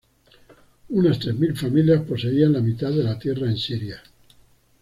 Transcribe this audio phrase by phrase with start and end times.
[0.89, 4.01] Unas tres mil familias poseían la mitad de la tierra en Siria.